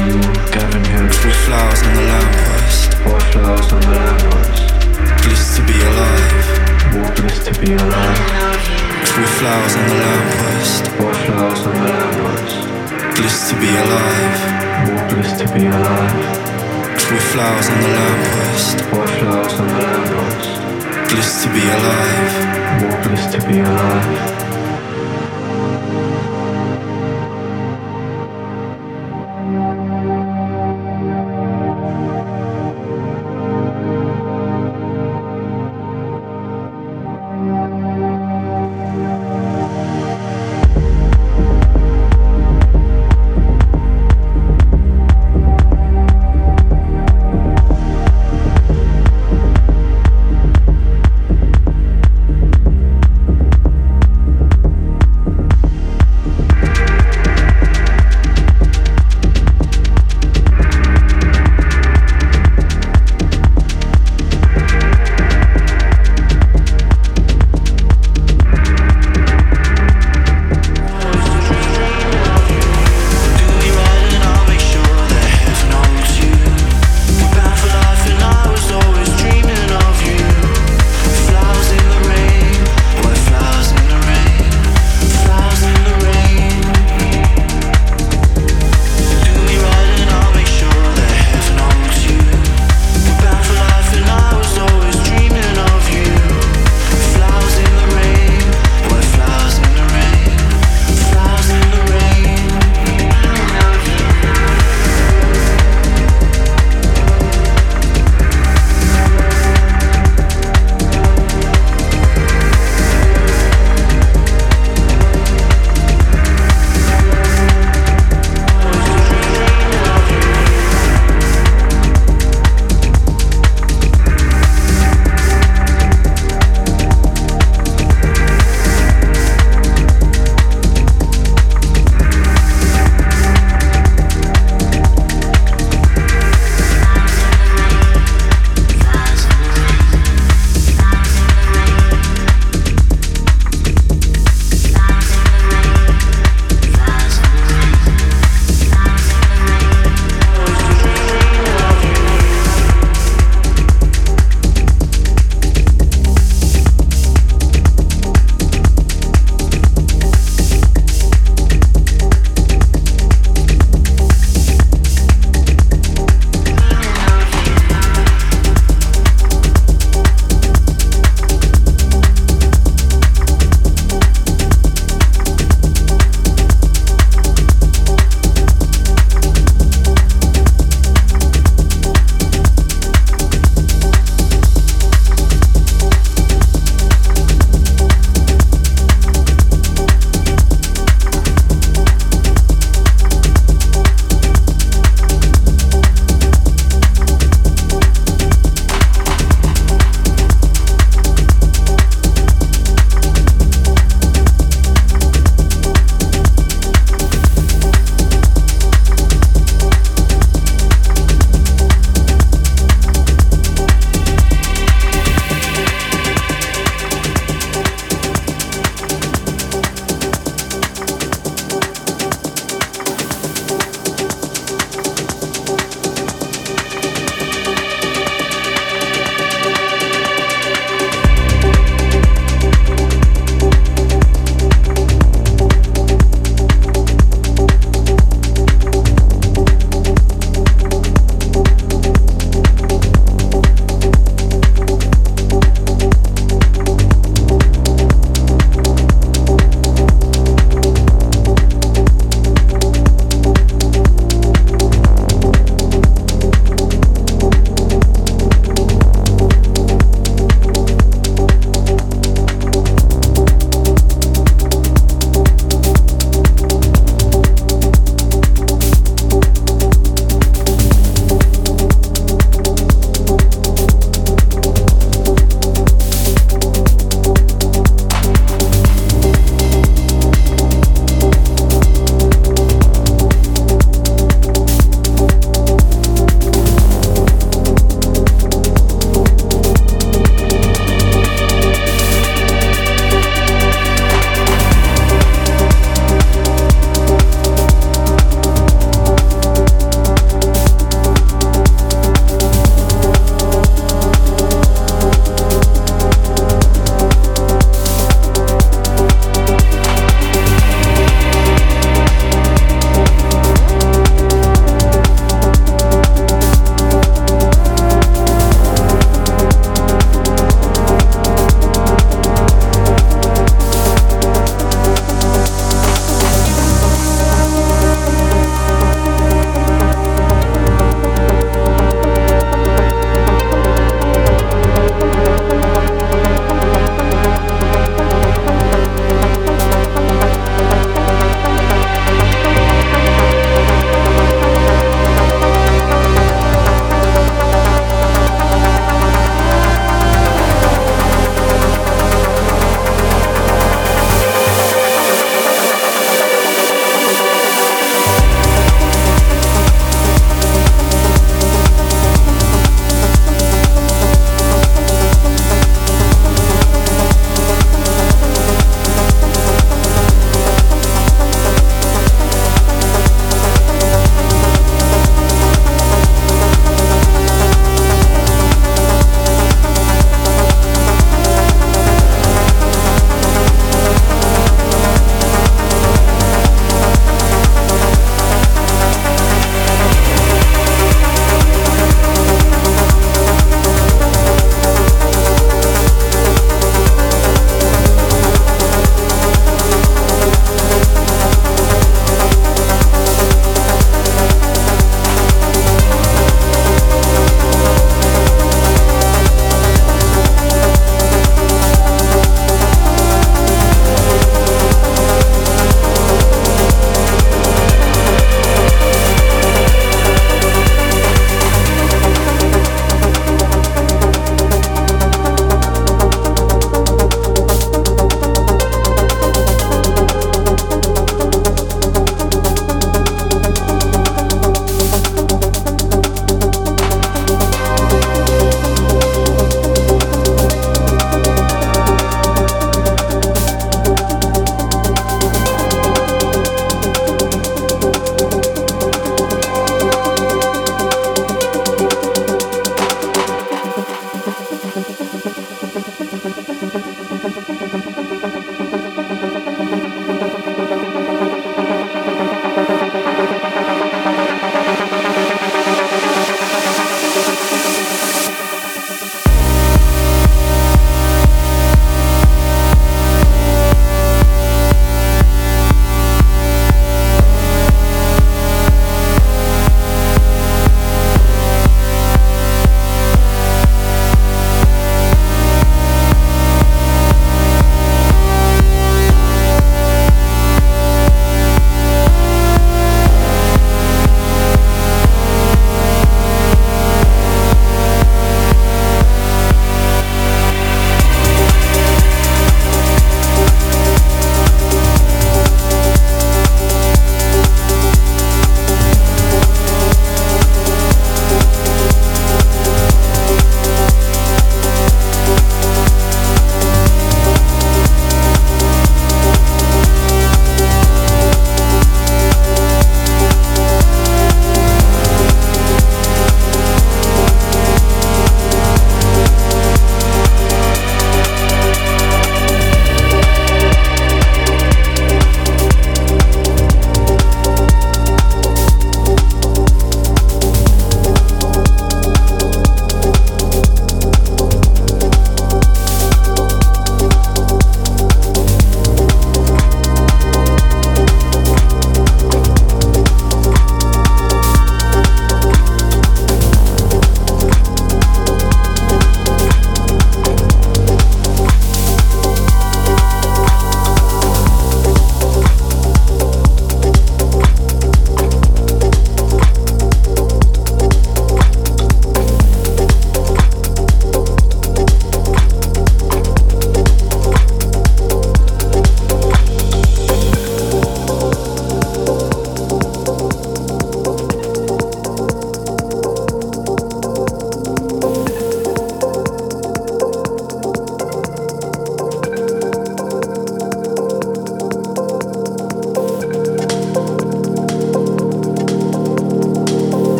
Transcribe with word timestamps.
Gavin 0.00 0.84
Hood. 0.84 1.12
Four 1.12 1.32
flowers 1.44 1.82
on 1.84 1.92
the 1.94 2.04
lamppost. 2.08 2.94
Four 3.04 3.20
flowers 3.32 3.72
on 3.72 3.80
the 3.80 3.90
lamppost. 4.00 4.64
Bliss 5.22 5.56
to 5.56 5.62
be 5.68 5.76
alive. 5.76 6.48
More 6.94 7.12
bliss 7.12 7.44
to 7.44 7.52
be 7.60 7.72
alive. 7.74 8.60
Three 9.12 9.30
flowers 9.38 9.74
on 9.76 9.84
the 9.88 9.96
lamppost. 10.00 10.82
Four 10.96 11.14
flowers 11.24 11.62
on 11.66 11.74
the 11.74 11.84
lamppost. 11.92 12.56
Bliss 13.16 13.50
to 13.50 13.54
be 13.60 13.68
alive. 13.68 14.40
More 14.88 15.04
bliss 15.12 15.32
to 15.36 15.46
be 15.52 15.66
alive. 15.66 16.16
Three 16.96 17.22
flowers 17.32 17.68
on 17.68 17.78
the 17.84 17.90
lamppost. 17.98 18.80
Four 18.88 19.06
flowers 19.06 19.54
on 19.60 19.66
the 19.68 19.80
lamppost. 19.84 20.50
Bliss 21.12 21.42
to 21.42 21.48
be 21.52 21.64
alive. 21.76 22.34
More 22.80 22.96
bliss 23.04 23.26
to 23.34 23.38
be 23.46 23.58
alive. 23.60 24.49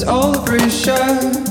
It's 0.00 0.06
all 0.06 0.30
the 0.30 0.38
pressure. 0.44 1.47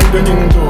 I'm 0.00 0.14
London 0.14 0.42
in 0.42 0.48
door. 0.50 0.67